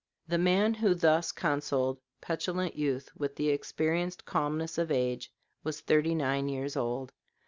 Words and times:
The 0.27 0.39
man 0.39 0.73
who 0.73 0.95
thus 0.95 1.31
counseled 1.31 1.99
petulant 2.21 2.75
youth 2.75 3.11
with 3.15 3.35
the 3.35 3.49
experienced 3.49 4.25
calmness 4.25 4.79
of 4.79 4.89
age 4.89 5.31
was 5.63 5.81
thirty 5.81 6.15
nine 6.15 6.49
years 6.49 6.75
old. 6.75 7.13